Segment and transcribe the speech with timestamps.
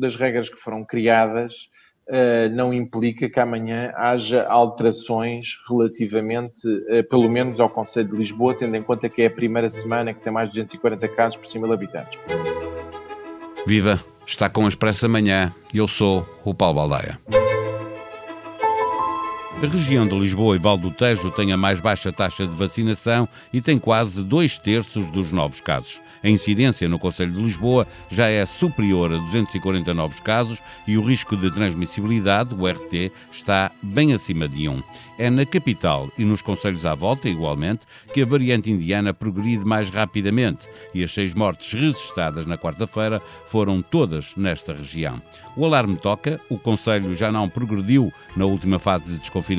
[0.00, 1.68] das regras que foram criadas
[2.08, 8.54] uh, não implica que amanhã haja alterações relativamente, uh, pelo menos ao Conselho de Lisboa,
[8.54, 11.46] tendo em conta que é a primeira semana que tem mais de 240 casos por
[11.46, 12.18] 100 mil habitantes.
[13.66, 14.00] Viva!
[14.26, 17.18] Está com o Expresso Amanhã eu sou o Paulo Baldaia.
[19.62, 23.28] A região de Lisboa e Val do Tejo tem a mais baixa taxa de vacinação
[23.52, 26.00] e tem quase dois terços dos novos casos.
[26.22, 31.02] A incidência no Conselho de Lisboa já é superior a 240 novos casos e o
[31.02, 34.82] risco de transmissibilidade, o RT, está bem acima de 1.
[35.18, 39.88] É na capital e nos conselhos à volta, igualmente, que a variante indiana progride mais
[39.88, 45.22] rapidamente e as seis mortes registadas na quarta-feira foram todas nesta região.
[45.56, 49.49] O alarme toca, o Conselho já não progrediu na última fase de desconfinamento,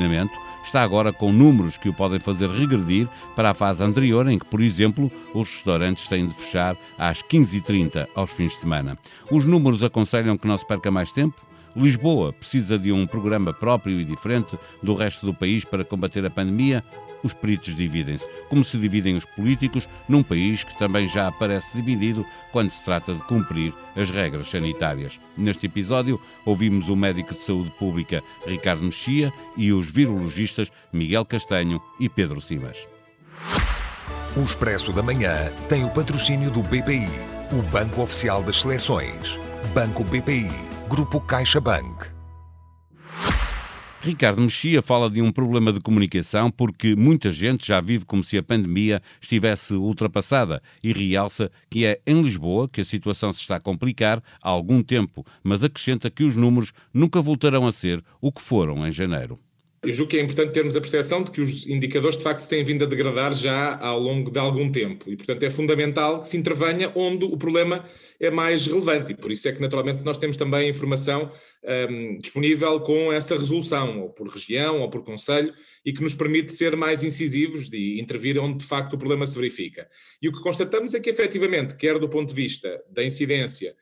[0.62, 4.46] está agora com números que o podem fazer regredir para a fase anterior, em que,
[4.46, 8.98] por exemplo, os restaurantes têm de fechar às 15h30 aos fins de semana.
[9.30, 11.40] Os números aconselham que não se perca mais tempo,
[11.74, 16.30] Lisboa precisa de um programa próprio e diferente do resto do país para combater a
[16.30, 16.84] pandemia?
[17.22, 22.26] Os peritos dividem-se, como se dividem os políticos num país que também já aparece dividido
[22.50, 25.20] quando se trata de cumprir as regras sanitárias.
[25.36, 31.80] Neste episódio, ouvimos o médico de saúde pública Ricardo Mexia e os virologistas Miguel Castanho
[32.00, 32.86] e Pedro Simas.
[34.36, 37.08] O Expresso da Manhã tem o patrocínio do BPI,
[37.52, 39.38] o Banco Oficial das Seleções.
[39.72, 42.10] Banco BPI Grupo CaixaBank.
[44.02, 48.36] Ricardo Mexia fala de um problema de comunicação porque muita gente já vive como se
[48.36, 53.56] a pandemia estivesse ultrapassada e realça que é em Lisboa que a situação se está
[53.56, 58.30] a complicar há algum tempo, mas acrescenta que os números nunca voltarão a ser o
[58.30, 59.38] que foram em janeiro.
[59.84, 62.48] Eu julgo que é importante termos a percepção de que os indicadores de facto se
[62.48, 66.28] têm vindo a degradar já ao longo de algum tempo e, portanto, é fundamental que
[66.28, 67.84] se intervenha onde o problema
[68.20, 71.32] é mais relevante e por isso é que, naturalmente, nós temos também informação
[71.90, 75.52] um, disponível com essa resolução, ou por região ou por conselho,
[75.84, 79.34] e que nos permite ser mais incisivos de intervir onde de facto o problema se
[79.34, 79.88] verifica.
[80.22, 83.74] E o que constatamos é que, efetivamente, quer do ponto de vista da incidência,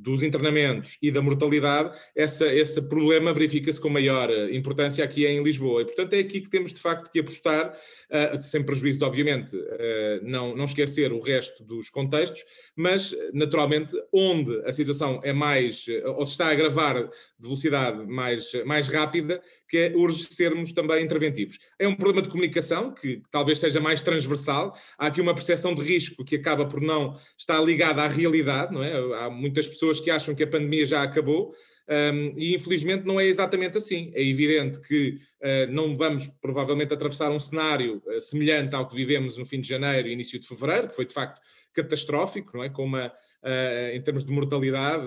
[0.00, 5.42] dos internamentos e da mortalidade, essa, esse problema verifica-se com maior eh, importância aqui em
[5.42, 5.82] Lisboa.
[5.82, 9.56] E, portanto, é aqui que temos de facto que apostar, uh, sem prejuízo de, obviamente,
[9.56, 12.44] uh, não, não esquecer o resto dos contextos,
[12.76, 17.10] mas, naturalmente, onde a situação é mais, ou se está a agravar de
[17.40, 21.58] velocidade mais, mais rápida, que é urge sermos também interventivos.
[21.78, 24.76] É um problema de comunicação que talvez seja mais transversal.
[24.96, 28.82] Há aqui uma percepção de risco que acaba por não estar ligada à realidade, não
[28.82, 28.92] é?
[29.24, 31.54] Há muitas pessoas que acham que a pandemia já acabou.
[31.88, 34.10] Um, e infelizmente não é exatamente assim.
[34.14, 39.38] É evidente que uh, não vamos provavelmente atravessar um cenário uh, semelhante ao que vivemos
[39.38, 41.40] no fim de janeiro e início de fevereiro, que foi de facto
[41.72, 42.68] catastrófico, não é?
[42.68, 45.06] Com uma, uh, em termos de mortalidade,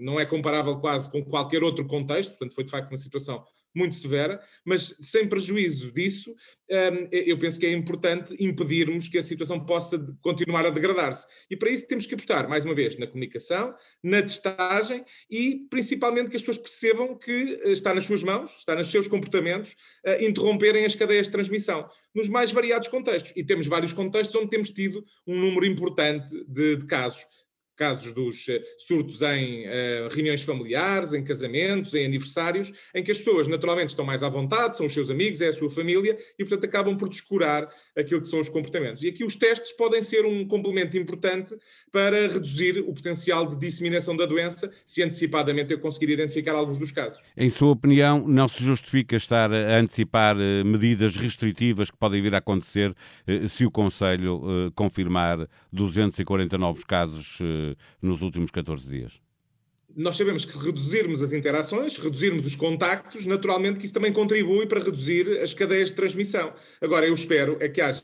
[0.00, 3.94] não é comparável quase com qualquer outro contexto, portanto foi de facto uma situação muito
[3.94, 6.30] severa, mas sem prejuízo disso,
[6.70, 11.26] hum, eu penso que é importante impedirmos que a situação possa continuar a degradar-se.
[11.50, 16.30] E para isso temos que apostar, mais uma vez, na comunicação, na testagem e principalmente
[16.30, 19.74] que as pessoas percebam que eh, está nas suas mãos, está nos seus comportamentos,
[20.20, 23.32] interromperem as cadeias de transmissão, nos mais variados contextos.
[23.34, 27.24] E temos vários contextos onde temos tido um número importante de, de casos
[27.76, 33.18] casos dos eh, surtos em uh, reuniões familiares, em casamentos, em aniversários, em que as
[33.18, 36.44] pessoas naturalmente estão mais à vontade, são os seus amigos, é a sua família e,
[36.44, 39.02] portanto, acabam por descurar aquilo que são os comportamentos.
[39.02, 41.56] E aqui os testes podem ser um complemento importante
[41.90, 46.92] para reduzir o potencial de disseminação da doença, se antecipadamente eu conseguir identificar alguns dos
[46.92, 47.20] casos.
[47.36, 52.34] Em sua opinião, não se justifica estar a antecipar eh, medidas restritivas que podem vir
[52.34, 52.94] a acontecer
[53.48, 57.38] se o Conselho confirmar 240 novos casos
[58.00, 59.20] nos últimos 14 dias?
[59.96, 64.82] Nós sabemos que reduzirmos as interações, reduzirmos os contactos, naturalmente que isso também contribui para
[64.82, 66.52] reduzir as cadeias de transmissão.
[66.80, 68.02] Agora, eu espero é que haja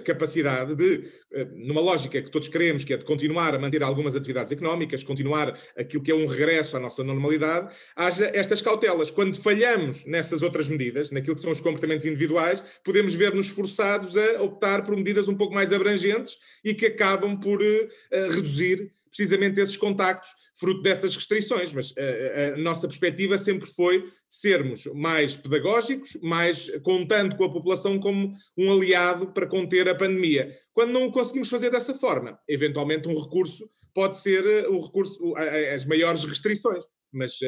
[0.00, 4.16] capacidade de, eh, numa lógica que todos queremos, que é de continuar a manter algumas
[4.16, 9.10] atividades económicas, continuar aquilo que é um regresso à nossa normalidade, haja estas cautelas.
[9.10, 14.42] Quando falhamos nessas outras medidas, naquilo que são os comportamentos individuais, podemos ver-nos forçados a
[14.42, 17.88] optar por medidas um pouco mais abrangentes e que acabam por uh,
[18.30, 20.30] reduzir precisamente esses contactos
[20.60, 26.70] fruto dessas restrições, mas a, eh, a, nossa perspectiva sempre foi sermos mais pedagógicos, mais
[26.82, 30.54] contando com a população como um aliado para conter a pandemia.
[30.74, 35.34] Quando não o conseguimos fazer dessa forma, eventualmente um recurso pode ser o recurso,
[35.74, 37.40] as maiores restrições, mas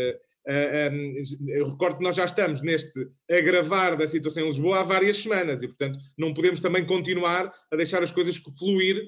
[0.45, 5.63] eu recordo que nós já estamos neste agravar da situação em Lisboa há várias semanas
[5.63, 9.03] e, portanto, não podemos também continuar a deixar as coisas fluir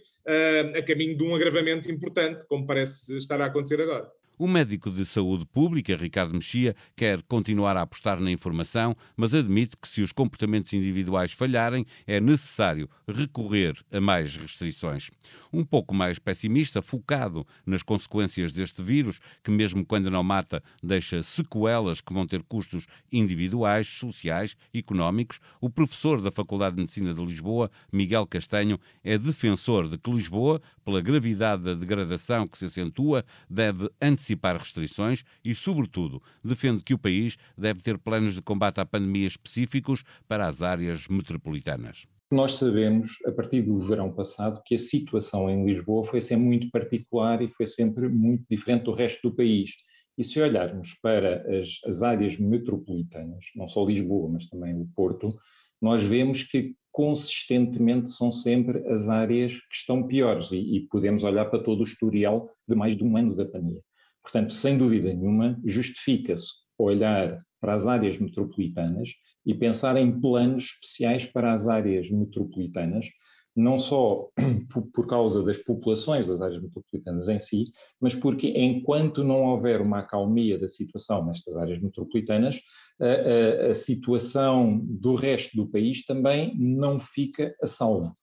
[0.76, 4.08] a caminho de um agravamento importante, como parece estar a acontecer agora.
[4.36, 9.76] O médico de saúde pública, Ricardo Mexia, quer continuar a apostar na informação, mas admite
[9.76, 15.08] que se os comportamentos individuais falharem, é necessário recorrer a mais restrições.
[15.52, 21.22] Um pouco mais pessimista, focado nas consequências deste vírus, que mesmo quando não mata, deixa
[21.22, 27.24] sequelas que vão ter custos individuais, sociais, económicos, o professor da Faculdade de Medicina de
[27.24, 33.24] Lisboa, Miguel Castanho, é defensor de que Lisboa, pela gravidade da degradação que se acentua,
[33.48, 38.80] deve antecipar antecipar restrições e, sobretudo, defende que o país deve ter planos de combate
[38.80, 42.06] à pandemia específicos para as áreas metropolitanas.
[42.32, 46.70] Nós sabemos, a partir do verão passado, que a situação em Lisboa foi sempre muito
[46.70, 49.70] particular e foi sempre muito diferente do resto do país.
[50.16, 55.36] E se olharmos para as, as áreas metropolitanas, não só Lisboa, mas também o Porto,
[55.80, 61.44] nós vemos que consistentemente são sempre as áreas que estão piores e, e, podemos olhar
[61.46, 63.82] para todo o historial de mais de um ano da pandemia.
[64.24, 69.10] Portanto, sem dúvida nenhuma, justifica-se olhar para as áreas metropolitanas
[69.46, 73.06] e pensar em planos especiais para as áreas metropolitanas,
[73.54, 74.28] não só
[74.92, 77.66] por causa das populações das áreas metropolitanas em si,
[78.00, 82.60] mas porque enquanto não houver uma acalmia da situação nestas áreas metropolitanas,
[83.00, 88.14] a, a, a situação do resto do país também não fica a salvo.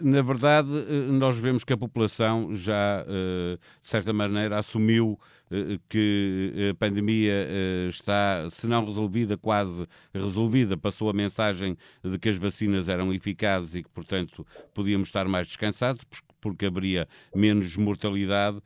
[0.00, 5.18] Na verdade, eh, nós vemos que a população já, eh, de certa maneira, assumiu
[5.50, 7.46] eh, que a pandemia
[7.88, 10.76] está, se não resolvida, quase resolvida.
[10.76, 15.46] Passou a mensagem de que as vacinas eram eficazes e que, portanto, podíamos estar mais
[15.46, 16.04] descansados,
[16.46, 18.62] porque haveria menos mortalidade.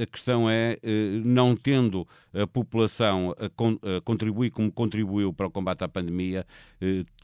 [0.00, 0.78] A questão é,
[1.22, 6.46] não tendo a população a contribuir como contribuiu para o combate à pandemia,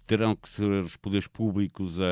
[0.07, 2.05] terão que ser os poderes públicos a,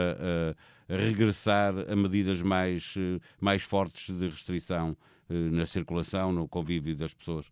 [0.93, 2.95] a, regressar a medidas mais,
[3.41, 4.97] mais fortes de restrição
[5.29, 7.47] eh, na circulação, no convívio das pessoas?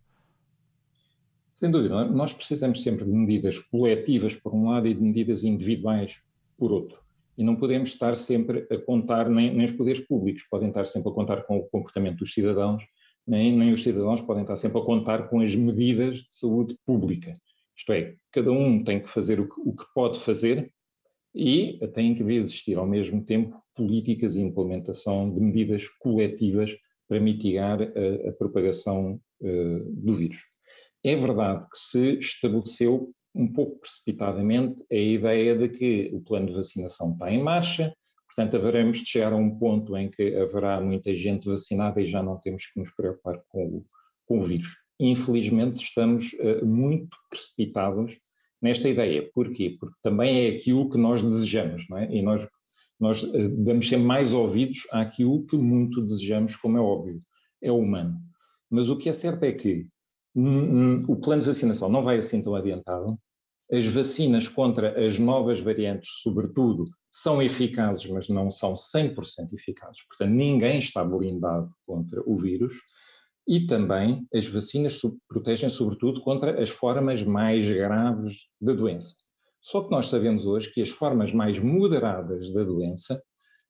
[1.53, 6.23] Sem dúvida, nós precisamos sempre de medidas coletivas por um lado e de medidas individuais
[6.59, 7.03] por outro.
[7.37, 11.11] E não podemos estar sempre a contar, nem, nem os poderes públicos podem estar sempre
[11.11, 12.83] a contar com o comportamento dos cidadãos,
[13.27, 17.35] nem, nem os cidadãos podem estar sempre a contar com as medidas de saúde pública.
[17.77, 20.71] Isto é, cada um tem que fazer o que, o que pode fazer
[21.35, 26.77] e tem que existir ao mesmo tempo políticas e implementação de medidas coletivas
[27.09, 30.39] para mitigar a, a propagação uh, do vírus.
[31.05, 36.55] É verdade que se estabeleceu um pouco precipitadamente a ideia de que o plano de
[36.55, 37.95] vacinação está em marcha,
[38.27, 42.23] portanto haveremos de chegar a um ponto em que haverá muita gente vacinada e já
[42.23, 43.85] não temos que nos preocupar com o,
[44.27, 48.19] com o vírus infelizmente estamos uh, muito precipitados
[48.61, 49.29] nesta ideia.
[49.35, 49.77] Porquê?
[49.79, 52.15] Porque também é aquilo que nós desejamos, não é?
[52.15, 52.49] E nós,
[52.99, 57.19] nós uh, damos sempre mais ouvidos àquilo que muito desejamos, como é óbvio,
[57.61, 58.19] é humano.
[58.71, 59.87] Mas o que é certo é que
[60.35, 63.19] o plano de vacinação não vai assim tão adiantado,
[63.73, 70.07] as vacinas contra as novas variantes, sobretudo, são eficazes, mas não são 100% eficazes.
[70.07, 72.75] Portanto, ninguém está blindado contra o vírus.
[73.49, 79.17] E também as vacinas protegem, sobretudo, contra as formas mais graves da doença.
[79.61, 83.23] Só que nós sabemos hoje que as formas mais moderadas da doença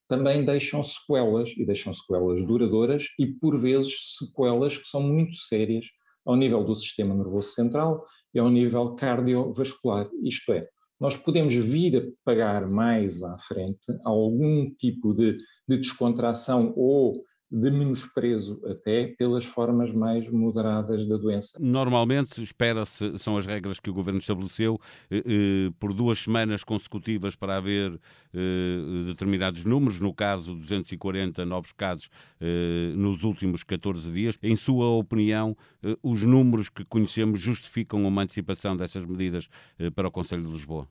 [0.08, 5.87] também deixam sequelas, e deixam sequelas duradouras, e por vezes sequelas que são muito sérias
[6.26, 10.08] ao nível do sistema nervoso central e ao nível cardiovascular.
[10.22, 10.68] Isto é,
[11.00, 15.36] nós podemos vir a pagar mais à frente algum tipo de,
[15.68, 21.59] de descontração ou de menosprezo até pelas formas mais moderadas da doença.
[21.61, 24.80] Normalmente, espera-se, são as regras que o Governo estabeleceu,
[25.11, 28.00] eh, eh, por duas semanas consecutivas para haver
[28.32, 32.09] eh, determinados números, no caso 240 novos casos
[32.40, 34.38] eh, nos últimos 14 dias.
[34.42, 35.54] Em sua opinião,
[36.02, 39.49] os números que conhecemos justificam uma antecipação dessas medidas
[39.94, 40.88] para o Conselho de Lisboa?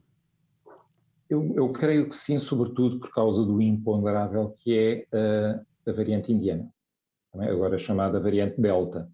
[1.28, 5.06] Eu, eu, creio que sim, sobretudo por causa do imponderável que é
[5.84, 6.72] da variante indiana,
[7.34, 9.08] agora chamada variante Delta.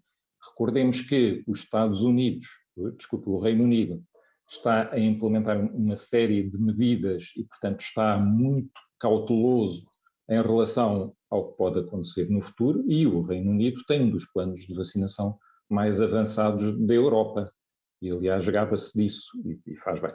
[0.51, 2.47] Recordemos que os Estados Unidos,
[2.97, 4.03] desculpe, o Reino Unido,
[4.49, 9.85] está a implementar uma série de medidas e, portanto, está muito cauteloso
[10.29, 14.25] em relação ao que pode acontecer no futuro, e o Reino Unido tem um dos
[14.31, 15.37] planos de vacinação
[15.69, 17.51] mais avançados da Europa,
[18.01, 20.13] e aliás gaba-se disso e, e, faz bem.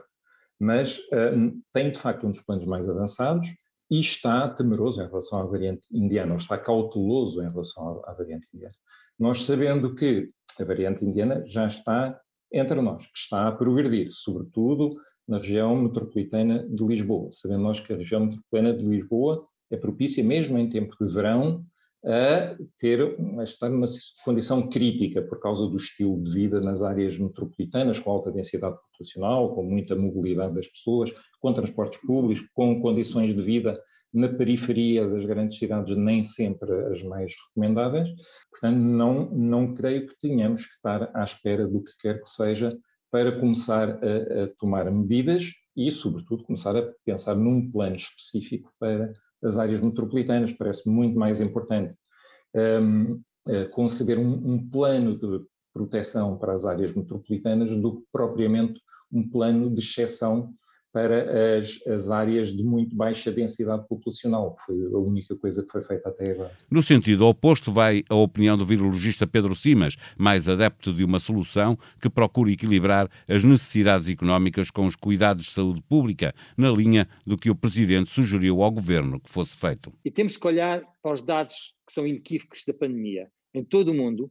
[0.58, 3.48] Mas uh, tem de facto um dos planos mais avançados,
[3.90, 8.48] e está temeroso em relação à variante indiana, ou está cauteloso em relação à, variante
[8.54, 8.74] indiana.
[9.18, 12.18] Nós sabendo que a variante indiana já está
[12.52, 17.30] entre nós, que está a progredir, sobretudo na região metropolitana de Lisboa.
[17.32, 21.64] Sabendo nós que a região metropolitana de Lisboa é propícia, mesmo em tempo de verão,
[22.06, 23.86] a ter, a estar numa
[24.24, 29.54] condição crítica por causa do estilo de vida nas áreas metropolitanas, com alta densidade populacional,
[29.54, 33.80] com muita mobilidade das pessoas, com transportes públicos, com condições de vida
[34.12, 38.08] na periferia das grandes cidades nem sempre as mais recomendáveis.
[38.50, 42.76] Portanto, não, não creio que tenhamos que estar à espera do que quer que seja
[43.10, 49.12] para começar a, a tomar medidas e, sobretudo, começar a pensar num plano específico para
[49.46, 50.52] as áreas metropolitanas.
[50.52, 51.94] Parece muito mais importante
[52.54, 58.80] um, uh, conceber um, um, plano de proteção para as áreas metropolitanas do que propriamente
[59.12, 60.54] um plano de exceção
[60.94, 65.72] para as, as, áreas de muito baixa densidade populacional, que foi a única coisa que
[65.72, 66.56] foi feita até agora.
[66.70, 71.76] No sentido oposto, vai a opinião do virologista Pedro Simas, mais adepto de uma solução
[72.00, 77.36] que procure equilibrar as necessidades económicas com os cuidados de saúde pública, na linha do
[77.36, 79.92] que o Presidente sugeriu ao Governo que fosse feito.
[80.04, 83.26] E temos que olhar para os dados que são inequívocos da pandemia.
[83.52, 84.30] Em todo o mundo,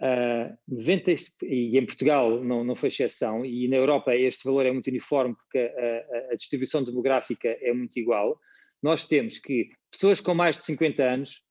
[0.00, 1.10] Uh, 90,
[1.42, 5.34] e em Portugal não, não foi exceção, e na Europa este valor é muito uniforme
[5.34, 8.40] porque a, a, a, distribuição demográfica é muito igual.
[8.82, 11.42] Nós temos que pessoas com mais de 50 anos,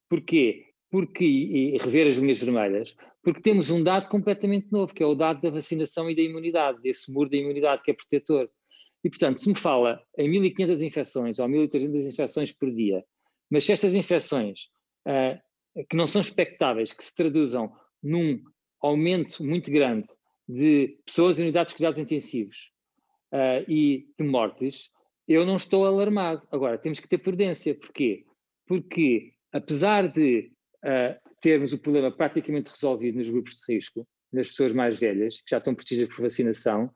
[0.09, 0.65] Porquê?
[0.89, 5.05] Porque, e, e rever as linhas vermelhas, porque temos um dado completamente novo, que é
[5.05, 8.50] o dado da vacinação e da imunidade, desse muro da imunidade que é protetor.
[9.05, 13.05] E, portanto, se me fala em 1.500 infecções ou 1.300 infecções por dia,
[13.51, 14.62] mas se estas infecções
[15.07, 17.71] uh, que não são expectáveis, que se traduzam
[18.01, 18.41] num
[18.81, 20.07] aumento muito grande
[20.50, 22.71] de pessoas em unidades de cuidados intensivos
[23.31, 24.89] uh, e de mortes,
[25.27, 26.41] eu não estou alarmado.
[26.51, 27.75] Agora, temos que ter prudência.
[27.75, 28.25] Porquê?
[28.65, 30.51] Porque, apesar de
[30.83, 35.51] uh, termos o problema praticamente resolvido nos grupos de risco, nas pessoas mais velhas, que
[35.51, 36.91] já estão protegidas por vacinação,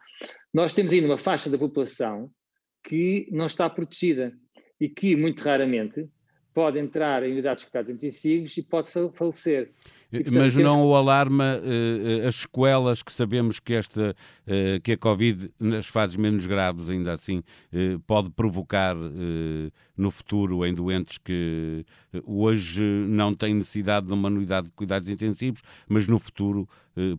[0.53, 2.31] nós temos ainda uma faixa da população
[2.83, 4.33] que não está protegida
[4.79, 6.09] e que, muito raramente,
[6.53, 9.71] pode entrar em unidades de cuidados intensivos e pode falecer.
[10.11, 14.15] E, portanto, Mas não o alarma uh, as sequelas que sabemos que, esta,
[14.47, 18.95] uh, que a Covid, nas fases menos graves, ainda assim, uh, pode provocar
[19.95, 21.85] no futuro em doentes que
[22.25, 26.67] hoje não têm necessidade de uma unidade de cuidados intensivos, mas no futuro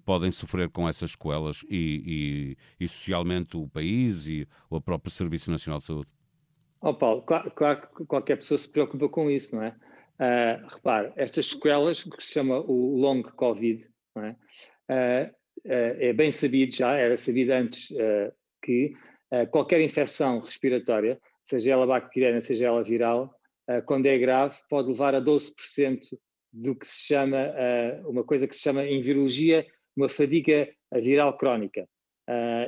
[0.05, 5.51] podem sofrer com essas sequelas e, e, e socialmente o país e o próprio Serviço
[5.51, 6.20] Nacional de Saúde?
[6.83, 9.77] Oh Paulo, claro, claro que qualquer pessoa se preocupa com isso, não é?
[10.21, 14.31] Uh, repare, estas sequelas, que se chama o long COVID, é?
[14.31, 16.13] Uh, uh, é?
[16.15, 17.89] bem sabido já, era sabido antes
[18.63, 18.93] que
[19.51, 23.33] qualquer infecção respiratória, seja ela bacteriana, seja ela viral,
[23.87, 26.01] quando é grave, pode levar a 12%
[26.53, 27.39] do que se chama,
[28.07, 29.65] uma coisa que se chama em virologia,
[29.97, 31.89] uma fadiga viral crónica,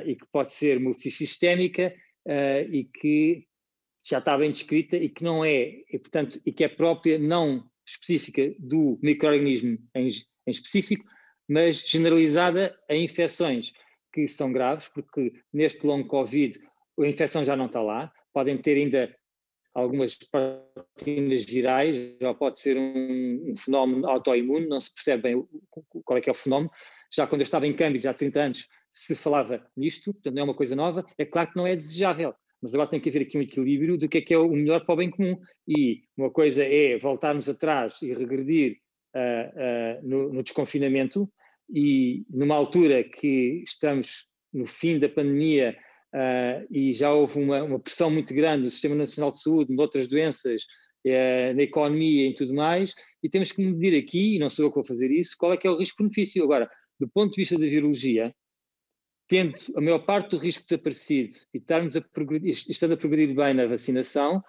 [0.05, 1.93] e que pode ser multissistémica
[2.71, 3.45] e que
[4.03, 7.63] já está bem descrita e que não é, e, portanto, e que é própria, não
[7.85, 11.05] específica do microorganismo em, em específico,
[11.47, 13.73] mas generalizada a infecções
[14.11, 16.59] que são graves, porque neste longo Covid
[16.99, 19.15] a infecção já não está lá, podem ter ainda
[19.73, 25.47] algumas proteínas virais, ou pode ser um, um fenómeno autoimune, não se percebe bem
[26.05, 26.71] qual é que é o fenómeno.
[27.11, 30.45] Já quando eu estava em Cambridge há 30 anos se falava nisto, portanto não é
[30.45, 33.37] uma coisa nova, é claro que não é desejável mas agora tem que haver aqui
[33.37, 35.37] um equilíbrio do que é que é o melhor para o bem comum.
[35.67, 38.77] E uma coisa é voltarmos atrás e regredir
[39.13, 41.29] uh, uh, no, no, desconfinamento,
[41.69, 45.75] e numa altura que estamos no fim da pandemia
[46.15, 50.07] uh, e já houve uma, uma, pressão muito grande do Sistema Nacional de Saúde, outras
[50.07, 50.63] doenças,
[51.53, 54.75] na economia e tudo mais, e temos que medir aqui, e não sou eu que
[54.75, 56.41] vou fazer isso, qual é que é o risco-benefício.
[56.41, 58.33] Agora, do ponto de vista da virologia,
[59.27, 63.53] tendo a maior parte do risco desaparecido e estarmos a progredir, estando a progredir bem
[63.53, 64.43] na vacinação,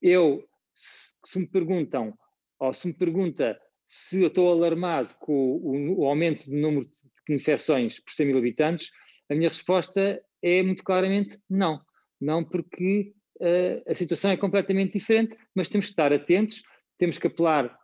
[0.00, 2.16] eu, se, se me perguntam,
[2.58, 6.86] ou se me pergunta se eu estou alarmado com o, o aumento do número
[7.28, 8.90] de infecções por 100 mil habitantes,
[9.28, 11.80] a minha resposta é muito claramente não.
[12.20, 16.62] Não porque uh, a situação é completamente diferente, mas temos que estar atentos,
[16.98, 17.76] temos que apelar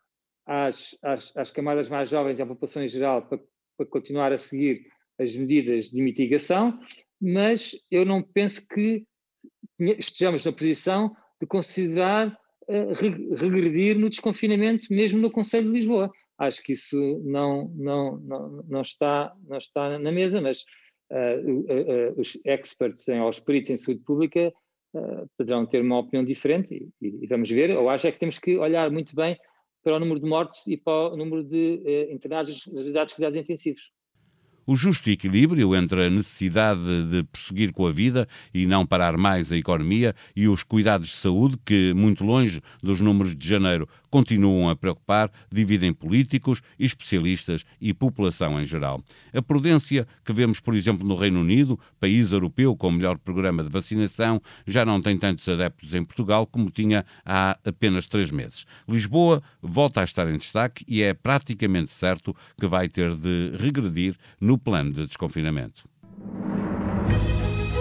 [0.46, 3.40] às, às, às camadas mais jovens e à população em geral para,
[3.76, 4.86] para continuar a seguir
[5.18, 6.78] as medidas de mitigação
[7.20, 9.04] mas eu não penso que
[9.78, 16.10] estejamos na posição de considerar uh, regredir no desconfinamento, mesmo no Conselho de Lisboa.
[16.38, 20.64] Acho que isso não, não, não, não, está, não está na mesa, mas
[21.10, 24.52] uh, uh, os experts em, os peritos em saúde pública
[25.36, 27.68] poderão ter uma opinião diferente e, e, vamos ver.
[27.68, 29.38] Eu acho é que temos que olhar muito bem
[29.84, 33.36] para o número de mortes e para o número de internados nas unidades de cuidados
[33.36, 33.92] intensivos
[34.68, 39.50] o justo equilíbrio entre a necessidade de prosseguir com a vida e não parar mais
[39.50, 44.68] a economia e os cuidados de saúde, que, muito longe dos números de janeiro, continuam
[44.68, 49.02] a preocupar, dividem políticos, especialistas e população em geral.
[49.32, 53.62] A prudência que vemos, por exemplo, no Reino Unido, país europeu com o melhor programa
[53.62, 58.66] de vacinação, já não tem tantos adeptos em Portugal como tinha há apenas três meses.
[58.88, 64.16] Lisboa volta a estar em destaque e é praticamente certo que vai ter de regredir
[64.40, 65.88] no plano de desconfinamento.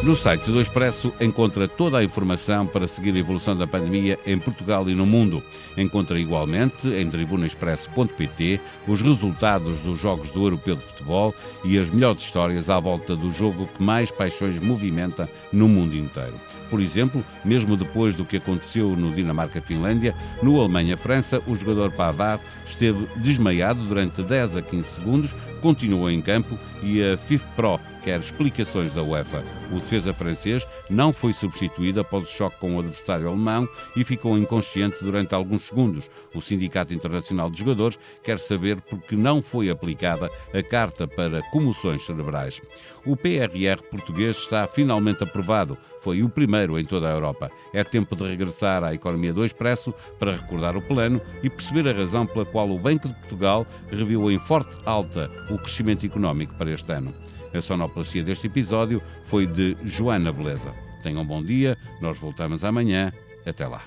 [0.08, 4.40] No site do Expresso encontra toda a informação para seguir a evolução da pandemia em
[4.40, 5.44] Portugal e no mundo.
[5.76, 11.36] Encontra igualmente em tribunaexpresso.pt os resultados dos Jogos do Europeu de Futebol
[11.66, 16.36] e as melhores histórias à volta do jogo que mais paixões movimenta no mundo inteiro.
[16.70, 23.06] Por exemplo, mesmo depois do que aconteceu no Dinamarca-Finlândia, no Alemanha-França, o jogador Pavard esteve
[23.18, 29.04] desmaiado durante 10 a 15 segundos, continuou em campo e a FIFPro quer explicações da
[29.04, 29.44] UEFA.
[29.70, 34.38] O defesa francês não foi substituído após o choque com o adversário alemão e ficou
[34.38, 36.10] inconsciente durante alguns segundos.
[36.34, 41.42] O Sindicato Internacional de Jogadores quer saber por que não foi aplicada a carta para
[41.52, 42.62] comoções cerebrais.
[43.06, 45.78] O PRR português está finalmente aprovado.
[46.00, 47.52] Foi o primeiro em toda a Europa.
[47.74, 51.98] É tempo de regressar à economia do Expresso para recordar o plano e perceber a
[51.98, 56.72] razão pela qual o Banco de Portugal reviu em forte alta o crescimento económico para
[56.72, 57.27] este ano.
[57.54, 60.74] A sonoplastia deste episódio foi de Joana Beleza.
[61.02, 63.12] Tenham um bom dia, nós voltamos amanhã.
[63.46, 63.82] Até lá.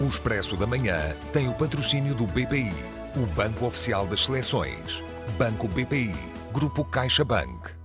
[0.00, 2.72] O Expresso da Manhã tem o patrocínio do BPI,
[3.16, 5.02] o Banco Oficial das Seleções.
[5.38, 6.14] Banco BPI,
[6.52, 7.81] Grupo CaixaBank.